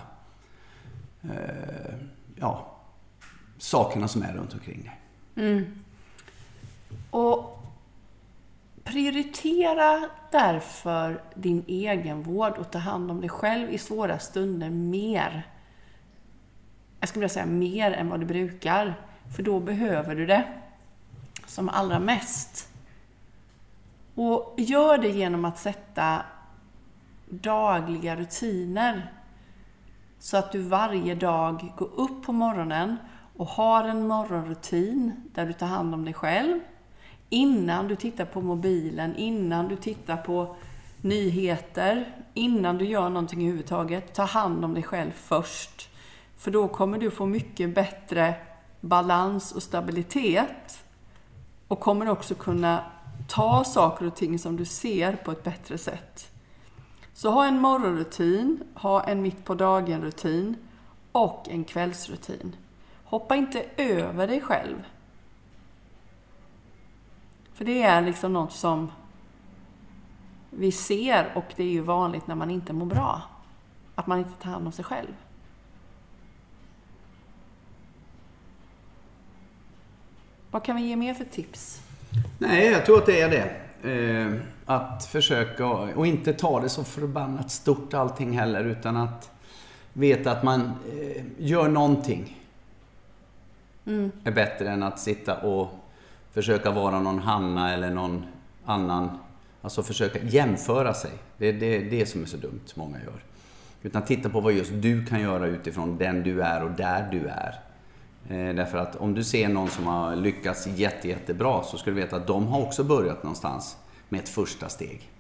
[1.23, 1.95] eh,
[2.37, 2.77] ja,
[3.59, 5.01] sakerna som är runt omkring dig.
[5.47, 5.65] Mm.
[7.11, 7.63] Och
[8.85, 15.47] prioritera därför din egenvård och ta hand om dig själv i svåra stunder mer.
[17.01, 18.95] Jag skulle vilja säga mer än vad du brukar.
[19.37, 20.45] För då behöver du det
[21.47, 22.69] som allra mest.
[24.17, 26.23] Och gör det genom att sätta
[27.29, 29.13] dagliga rutiner.
[30.19, 32.97] Så att du varje dag går upp på morgonen
[33.37, 36.61] och har en morgonrutin där du tar hand om dig själv.
[37.29, 40.57] Innan du tittar på mobilen, innan du tittar på
[41.01, 44.15] nyheter, innan du gör någonting överhuvudtaget.
[44.15, 45.89] Ta hand om dig själv först.
[46.37, 48.35] För då kommer du få mycket bättre
[48.81, 50.85] balans och stabilitet.
[51.69, 52.85] Och kommer också kunna
[53.27, 56.31] ta saker och ting som du ser på ett bättre sätt.
[57.13, 60.57] Så ha en morgonrutin, ha en mitt på dagen-rutin
[61.13, 62.57] och en kvällsrutin.
[63.05, 64.85] Hoppa inte över dig själv.
[67.53, 68.91] För det är liksom något som
[70.51, 73.23] vi ser och det är ju vanligt när man inte mår bra.
[73.95, 75.15] Att man inte tar hand om sig själv.
[80.51, 81.86] Vad kan vi ge mer för tips?
[82.39, 83.51] Nej, jag tror att det är det.
[83.91, 84.33] Eh,
[84.67, 89.31] att försöka, och inte ta det så förbannat stort allting heller, utan att
[89.93, 92.43] veta att man eh, gör någonting.
[93.87, 94.11] Mm.
[94.25, 95.69] är bättre än att sitta och
[96.33, 98.27] försöka vara någon Hanna eller någon
[98.65, 99.19] annan.
[99.63, 101.11] Alltså försöka jämföra sig.
[101.39, 103.23] Det är det, det som är så dumt många gör.
[103.83, 107.29] Utan titta på vad just du kan göra utifrån den du är och där du
[107.29, 107.61] är.
[108.29, 111.97] Eh, därför att om du ser någon som har lyckats jätte, jättebra så ska du
[111.97, 113.77] veta att de har också börjat någonstans
[114.09, 115.11] med ett första steg.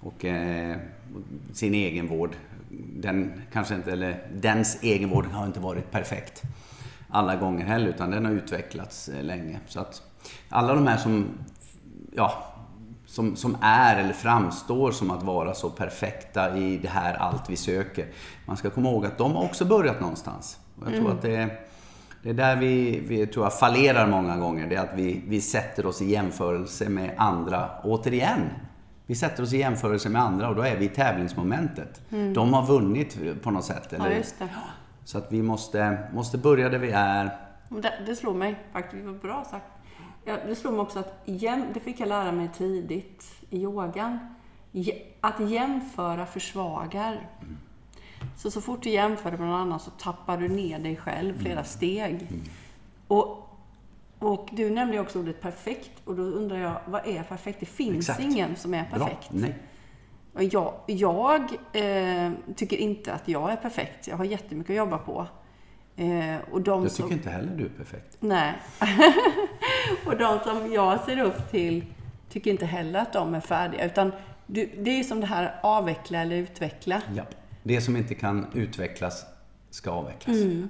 [0.00, 0.76] Och eh,
[1.52, 2.36] sin egenvård,
[2.96, 6.42] den kanske inte, eller dens egenvård har inte varit perfekt
[7.08, 9.60] alla gånger heller utan den har utvecklats eh, länge.
[9.66, 10.02] Så att
[10.48, 11.28] alla de här som,
[12.12, 12.42] ja,
[13.06, 17.56] som, som är eller framstår som att vara så perfekta i det här allt vi
[17.56, 18.06] söker.
[18.46, 20.58] Man ska komma ihåg att de har också börjat någonstans.
[20.76, 21.16] Och jag tror mm.
[21.16, 21.60] att det är,
[22.26, 24.66] det är där vi, vi tror jag fallerar många gånger.
[24.66, 28.40] Det är att vi, vi sätter oss i jämförelse med andra, återigen.
[29.06, 32.02] Vi sätter oss i jämförelse med andra och då är vi i tävlingsmomentet.
[32.10, 32.34] Mm.
[32.34, 33.92] De har vunnit på något sätt.
[33.92, 34.10] Eller?
[34.10, 34.48] Ja, just det.
[35.04, 37.30] Så att vi måste, måste börja där vi är.
[37.68, 39.04] Det, det slog mig faktiskt.
[39.04, 39.66] Det var bra sagt.
[40.24, 41.26] Ja, det slog mig också att,
[41.74, 44.18] det fick jag lära mig tidigt i yogan.
[45.20, 47.12] Att jämföra försvagar.
[47.42, 47.56] Mm.
[48.36, 51.52] Så, så fort du jämför med någon annan så tappar du ner dig själv flera
[51.52, 51.64] mm.
[51.64, 52.14] steg.
[52.14, 52.42] Mm.
[53.08, 53.46] Och,
[54.18, 55.90] och du nämnde också ordet perfekt.
[56.04, 57.60] Och då undrar jag, vad är perfekt?
[57.60, 58.20] Det finns Exakt.
[58.20, 59.30] ingen som är perfekt.
[59.30, 59.40] Bra.
[59.40, 59.54] Nej.
[60.52, 64.08] Jag, jag eh, tycker inte att jag är perfekt.
[64.08, 65.26] Jag har jättemycket att jobba på.
[65.96, 68.16] Eh, och de jag tycker som, inte heller du är perfekt.
[68.20, 68.54] Nej.
[70.06, 71.84] och de som jag ser upp till
[72.30, 73.84] tycker inte heller att de är färdiga.
[73.84, 74.12] Utan
[74.46, 77.02] du, det är som det här avveckla eller utveckla.
[77.14, 77.22] Ja.
[77.66, 79.24] Det som inte kan utvecklas
[79.70, 80.36] ska avvecklas.
[80.36, 80.68] Mm.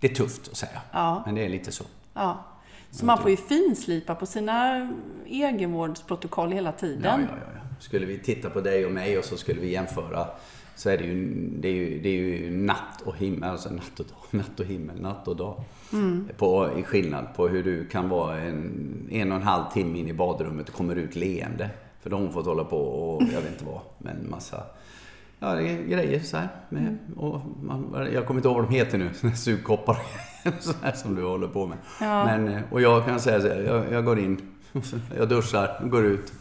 [0.00, 1.22] Det är tufft att säga, ja.
[1.26, 1.84] men det är lite så.
[2.14, 2.44] Ja.
[2.90, 4.88] Så man får ju finslipa på sina
[5.26, 7.20] egenvårdsprotokoll hela tiden.
[7.20, 7.60] Ja, ja, ja.
[7.80, 10.26] Skulle vi titta på dig och mig och så skulle vi jämföra
[10.76, 14.00] så är det ju, det är ju, det är ju natt och himmel, alltså natt
[14.00, 15.62] och dag, natt och himmel, natt och dag.
[15.92, 16.28] Mm.
[16.36, 20.08] På, I skillnad på hur du kan vara en, en och en halv timme in
[20.08, 21.70] i badrummet och kommer ut leende.
[22.00, 24.62] För de har fått hålla på och jag vet inte vad, men massa
[25.38, 26.48] ja, det är grejer så här.
[26.68, 26.98] Med, mm.
[27.16, 29.96] och man, jag kommer inte ihåg vad de heter nu, sugkoppar
[30.60, 31.78] så här som du håller på med.
[32.00, 32.24] Ja.
[32.24, 34.40] Men, eh, och jag kan säga så här, jag, jag går in,
[35.16, 36.32] jag duschar, går ut.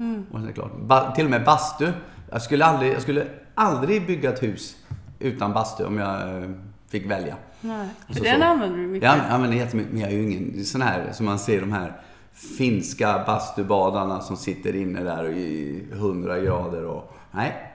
[0.00, 0.26] Mm.
[0.32, 0.80] Och det är klart.
[0.80, 1.92] Ba, till och med bastu.
[2.30, 4.76] Jag skulle, aldrig, jag skulle aldrig bygga ett hus
[5.18, 6.50] utan bastu om jag eh,
[6.88, 7.36] fick välja.
[7.60, 8.46] Nej, för den så.
[8.46, 9.08] använder du mycket.
[9.08, 11.92] Jag använder jättemycket, men jag är ju ingen sån här som man ser de här
[12.32, 17.14] finska bastubadarna som sitter inne där i 100 grader och...
[17.30, 17.69] Nej,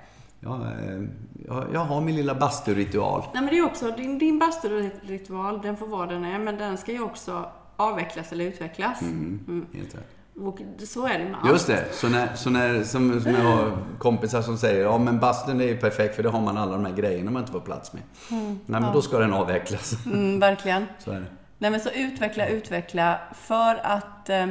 [0.46, 1.02] jag, eh,
[1.48, 3.24] jag, jag har min lilla basturitual.
[3.34, 6.78] Nej, men det är också, din, din basturitual, den får vara den är, men den
[6.78, 9.02] ska ju också avvecklas eller utvecklas.
[9.02, 9.66] Mm, mm.
[9.74, 10.12] Helt rätt.
[10.42, 11.50] Och så är det med allt.
[11.50, 11.86] Just det.
[11.92, 15.66] Så när, så när som, som jag har kompisar som säger ja men bastun är
[15.66, 18.04] ju perfekt för det har man alla de här grejerna man inte får plats med.
[18.32, 18.92] Mm, Nej men ja.
[18.94, 20.06] då ska den avvecklas.
[20.06, 20.86] Mm, verkligen.
[21.00, 21.26] så är det.
[21.58, 23.20] Nej men så utveckla, utveckla.
[23.34, 24.48] För att eh,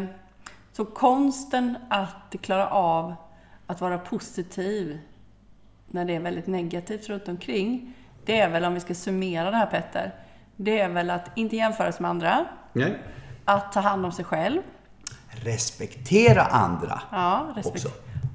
[0.73, 3.15] så konsten att klara av
[3.67, 4.99] att vara positiv
[5.95, 7.95] när det är väldigt negativt runt omkring.
[8.25, 10.15] Det är väl, om vi ska summera det här Petter,
[10.57, 12.47] det är väl att inte jämföra sig med andra.
[12.73, 12.99] Nej.
[13.45, 14.63] Att ta hand om sig själv.
[15.29, 17.03] Respektera andra.
[17.11, 17.77] Ja, respekt.
[17.77, 17.89] Också.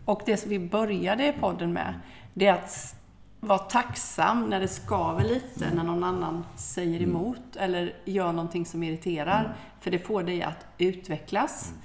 [0.06, 1.93] Och det som vi började podden med,
[2.34, 2.95] det är att
[3.39, 7.10] vara tacksam när det skaver lite, när någon annan säger mm.
[7.10, 7.63] emot mm.
[7.65, 9.39] eller gör någonting som irriterar.
[9.39, 9.52] Mm.
[9.80, 11.69] För det får dig att utvecklas.
[11.69, 11.82] Mm.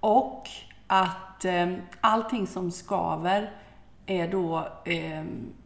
[0.00, 0.48] Och
[0.86, 3.50] att eh, allting som skaver
[4.06, 5.24] är då eh,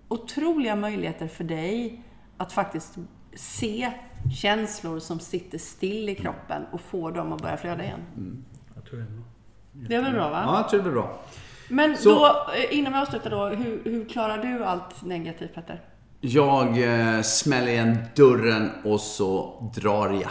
[0.08, 2.02] otroliga möjligheter för dig
[2.36, 2.98] att faktiskt
[3.34, 3.92] se
[4.36, 8.00] känslor som sitter still i kroppen och få dem att börja flöda igen.
[8.16, 8.44] Mm.
[8.74, 9.24] Jag tror det är bra.
[9.72, 10.42] Det är väl bra va?
[10.46, 11.20] Ja, jag tror det blir bra.
[11.68, 15.82] Men Så, då, eh, innan vi avslutar då, hur, hur klarar du allt negativt Petter?
[16.20, 20.30] Jag eh, smäller igen dörren och så drar jag.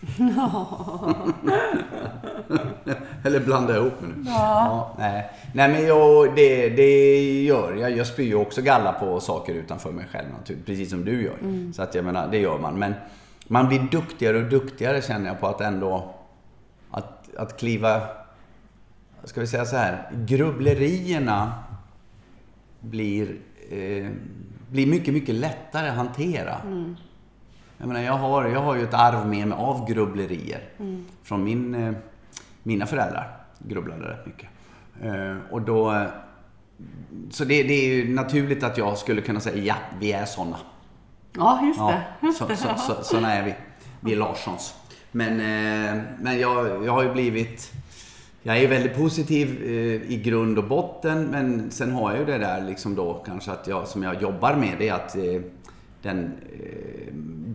[3.24, 4.14] Eller blanda ihop nu.
[4.26, 4.32] Ja.
[4.32, 4.94] ja.
[4.98, 5.30] nej.
[5.54, 7.96] nej, men jag, det, det gör jag.
[7.96, 10.66] Jag spyr ju också galla på saker utanför mig själv naturligtvis.
[10.66, 11.38] Precis som du gör.
[11.40, 11.72] Mm.
[11.72, 12.78] Så att jag menar, det gör man.
[12.78, 12.94] Men
[13.46, 16.14] man blir duktigare och duktigare känner jag på att ändå...
[16.90, 18.02] Att, att kliva...
[19.24, 20.10] Ska vi säga så här?
[20.12, 21.52] Grubblerierna
[22.80, 23.36] blir,
[23.70, 24.06] eh,
[24.70, 26.54] blir mycket, mycket lättare att hantera.
[26.64, 26.96] Mm.
[27.78, 30.60] Jag menar, jag har, jag har ju ett arv med mig av grubblerier.
[30.78, 31.04] Mm.
[31.22, 31.94] Från min, eh,
[32.62, 34.48] mina föräldrar grubblade rätt mycket.
[35.02, 36.06] Eh, och då...
[37.30, 40.56] Så det, det, är ju naturligt att jag skulle kunna säga ja, vi är sådana.
[41.32, 42.02] Ja, just det.
[42.20, 43.54] Ja, så, så, så, sådana är vi.
[44.00, 44.74] Vi är Larssons.
[45.12, 47.72] Men, eh, men jag, jag har ju blivit...
[48.42, 49.62] Jag är väldigt positiv
[50.08, 53.66] i grund och botten men sen har jag ju det där liksom då kanske att
[53.66, 55.16] jag, som jag jobbar med det är att
[56.02, 56.32] den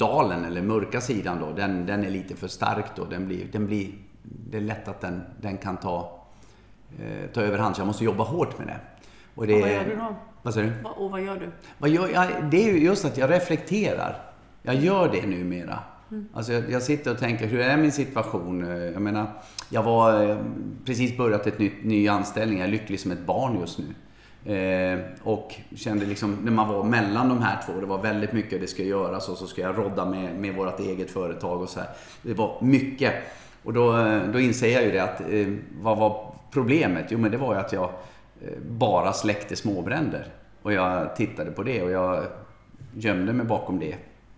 [0.02, 3.06] dalen, eller mörka sidan då, den, den är lite för stark då.
[3.06, 3.92] Den blir, den blir,
[4.24, 6.20] det är lätt att den, den kan ta,
[7.00, 8.80] eh, ta överhand, så jag måste jobba hårt med det.
[9.36, 10.16] Och, det, och vad gör du då?
[10.42, 10.90] Vad säger du?
[10.90, 11.52] Och vad gör du?
[11.78, 12.28] Vad gör jag?
[12.52, 14.16] Det är just att jag reflekterar.
[14.62, 15.80] Jag gör det numera.
[16.12, 16.28] Mm.
[16.34, 18.66] Alltså jag, jag, sitter och tänker, hur är min situation?
[18.94, 19.28] Jag menar,
[19.70, 20.38] jag var eh,
[20.86, 22.60] precis börjat ett nytt, ny anställning.
[22.60, 23.86] Jag är lycklig som ett barn just nu.
[24.46, 28.62] Eh, och kände liksom, när man var mellan de här två, det var väldigt mycket
[28.62, 31.80] det ska göras och så ska jag rodda med, med vårt eget företag och så
[31.80, 31.90] här.
[32.22, 33.14] Det var mycket.
[33.64, 33.92] Och då,
[34.34, 35.48] då inser jag ju det att, eh,
[35.82, 37.06] vad var problemet?
[37.10, 37.90] Jo men det var ju att jag
[38.42, 40.28] eh, bara släckte småbränder.
[40.62, 42.24] Och jag tittade på det och jag
[42.94, 43.96] gömde mig bakom det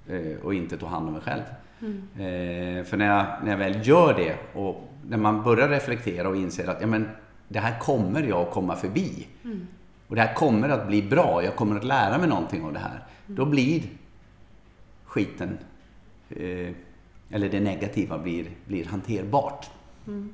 [0.08, 1.44] eh, och inte tog hand om mig själv.
[1.82, 2.08] Mm.
[2.14, 6.36] Eh, för när jag, när jag väl gör det och när man börjar reflektera och
[6.36, 7.10] inser att ja, men,
[7.48, 9.28] det här kommer jag att komma förbi.
[9.44, 9.68] Mm.
[10.08, 12.80] Och det här kommer att bli bra, jag kommer att lära mig någonting av det
[12.80, 13.04] här.
[13.26, 13.36] Mm.
[13.36, 13.84] Då blir
[15.04, 15.58] skiten,
[16.30, 16.72] eh,
[17.30, 19.70] eller det negativa, blir, blir hanterbart.
[20.08, 20.34] Mm.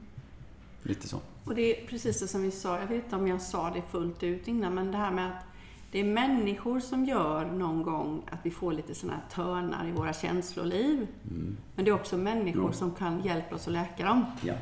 [0.84, 1.20] Lite så.
[1.46, 3.82] Och det är precis det som vi sa, jag vet inte om jag sa det
[3.92, 5.44] fullt ut innan, men det här med att
[5.92, 9.92] det är människor som gör någon gång att vi får lite sådana här törnar i
[9.92, 11.08] våra känsloliv.
[11.30, 11.58] Mm.
[11.76, 12.74] Men det är också människor mm.
[12.74, 14.26] som kan hjälpa oss att läka dem.
[14.42, 14.54] Ja.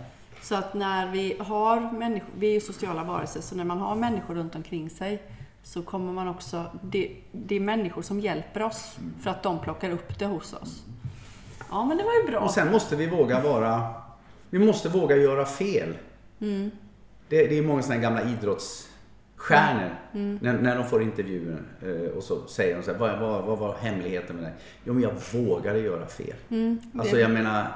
[0.48, 3.96] Så att när vi har människor, vi är ju sociala varelser, så när man har
[3.96, 5.24] människor runt omkring sig
[5.64, 9.14] så kommer man också, det, det är människor som hjälper oss mm.
[9.22, 10.84] för att de plockar upp det hos oss.
[11.70, 12.40] Ja, men det var ju bra.
[12.40, 13.94] Och sen måste vi våga vara,
[14.50, 15.98] vi måste våga göra fel.
[16.40, 16.72] Mm.
[17.30, 19.96] Det, det är många sådana gamla idrottsstjärnor.
[20.14, 20.40] Mm.
[20.42, 23.58] När, när de får intervjuer eh, och så säger de så här, vad, vad, vad
[23.58, 24.54] var hemligheten med det?
[24.84, 26.36] Jo, men jag vågade göra fel.
[26.50, 27.68] Mm, alltså jag menar,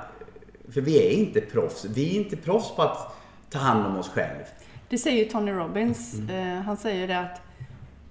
[0.73, 1.85] för vi är inte proffs.
[1.85, 3.17] Vi är inte proffs på att
[3.49, 4.43] ta hand om oss själv.
[4.89, 6.13] Det säger Tony Robbins.
[6.13, 6.57] Mm.
[6.57, 7.41] Eh, han säger det att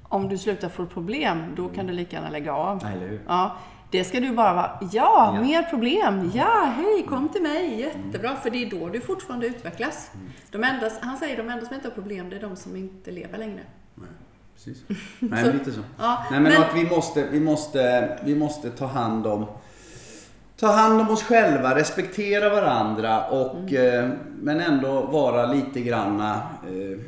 [0.03, 2.87] om du slutar få problem, då kan du lika gärna lägga av.
[2.87, 3.21] Eller hur?
[3.27, 3.57] Ja.
[3.91, 8.37] Det ska du bara vara, ja, ja, mer problem, ja, hej, kom till mig, jättebra,
[8.37, 10.11] för det är då du fortfarande utvecklas.
[10.51, 13.11] De enda, han säger de enda som inte har problem, det är de som inte
[13.11, 13.61] lever längre.
[13.95, 14.09] Nej,
[14.55, 14.83] precis.
[15.19, 15.81] Nej, så, lite så.
[15.99, 19.47] Ja, Nej, men, men, att vi måste, vi, måste, vi måste ta hand om
[20.61, 24.11] ta hand om oss själva, respektera varandra och mm.
[24.11, 26.99] eh, men ändå vara lite granna, eh,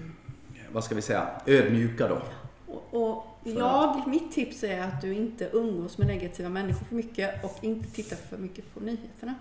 [0.73, 2.23] vad ska vi säga, ödmjuka då.
[2.67, 7.45] Och, och jag, mitt tips är att du inte umgås med negativa människor för mycket
[7.45, 9.35] och inte tittar för mycket på nyheterna.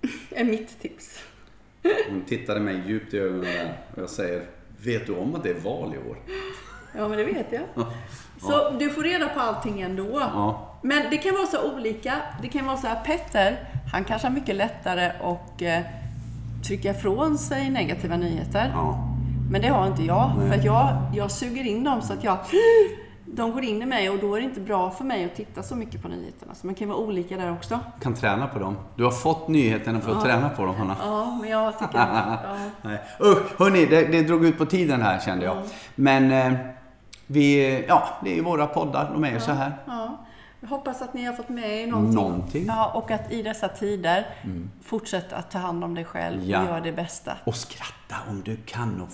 [0.30, 1.22] är mitt tips.
[2.08, 4.46] Hon tittade mig djupt i ögonen och jag säger,
[4.84, 6.16] vet du om att det är val i år?
[6.96, 7.62] Ja, men det vet jag.
[8.40, 8.70] Så ja.
[8.78, 10.20] du får reda på allting ändå.
[10.20, 10.66] Ja.
[10.82, 12.14] Men det kan vara så olika.
[12.42, 13.56] Det kan vara så här, Petter,
[13.92, 15.80] han kanske har mycket lättare att eh,
[16.66, 18.70] trycka ifrån sig negativa nyheter.
[18.74, 19.08] Ja.
[19.50, 20.32] Men det har inte jag.
[20.38, 20.48] Nej.
[20.48, 22.38] För att jag, jag suger in dem så att jag
[23.32, 25.62] de går in i mig och då är det inte bra för mig att titta
[25.62, 26.54] så mycket på nyheterna.
[26.54, 27.80] Så man kan vara olika där också.
[28.02, 28.76] Kan träna på dem.
[28.96, 30.96] Du har fått nyheterna för att träna på dem, Hanna.
[31.02, 31.98] Ja, men jag tycker inte...
[32.44, 32.56] Ja.
[32.82, 33.00] Nej.
[33.20, 35.56] Usch, hörni, det, det drog ut på tiden här kände jag.
[35.56, 35.68] Mm.
[35.94, 36.58] Men eh,
[37.32, 39.40] vi, ja, det är ju våra poddar, de är ju ja.
[39.40, 39.72] så här.
[39.86, 40.26] Ja.
[40.60, 42.14] Jag hoppas att ni har fått med er någonting.
[42.14, 42.64] någonting.
[42.66, 44.70] Ja, och att i dessa tider mm.
[44.82, 46.60] fortsätt att ta hand om dig själv ja.
[46.60, 47.32] och göra det bästa.
[47.44, 49.08] Och skratta om du kan och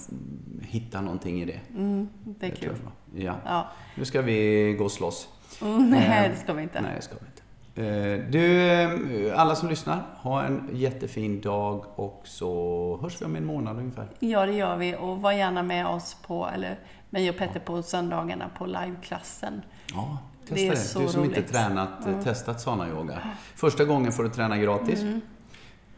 [0.67, 1.61] hitta någonting i det.
[1.75, 2.77] Mm, det är det kul.
[3.15, 3.35] Ja.
[3.45, 3.67] ja.
[3.95, 5.29] Nu ska vi gå och slåss.
[5.63, 6.81] Mm, nej, eh, det ska vi inte.
[6.81, 7.43] Nej, det ska vi inte.
[7.77, 13.37] Eh, du, eh, alla som lyssnar, ha en jättefin dag och så hörs vi om
[13.37, 14.09] en månad ungefär.
[14.19, 14.97] Ja, det gör vi.
[14.97, 16.79] Och var gärna med oss på, eller
[17.17, 19.63] mig och Petter på söndagarna på liveklassen.
[19.95, 20.69] Ja, testa det.
[20.69, 21.05] det.
[21.07, 21.37] du som roligt.
[21.37, 22.23] inte tränat, mm.
[22.23, 23.19] testat Sana Yoga.
[23.55, 25.01] Första gången får du träna gratis.
[25.01, 25.21] Mm.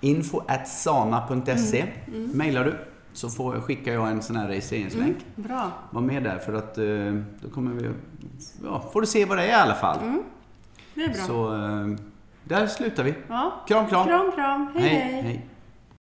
[0.01, 2.25] Info at sana.se mm.
[2.25, 2.39] mm.
[2.39, 2.79] Mailar du
[3.13, 5.17] så får, skickar jag en sån här registreringslänk.
[5.17, 5.49] Mm.
[5.49, 5.71] Bra.
[5.91, 6.85] Var med där för att eh,
[7.41, 7.91] då kommer vi...
[8.65, 9.99] Ja, får du se vad det är i alla fall.
[9.99, 10.23] Mm.
[10.95, 11.23] Det är bra.
[11.27, 11.51] Så
[12.45, 13.15] där slutar vi.
[13.29, 13.65] Ja.
[13.69, 14.07] Kram, kram.
[14.07, 14.71] Kram, kram.
[14.75, 14.89] hej.
[14.89, 15.23] hej.
[15.23, 15.47] hej.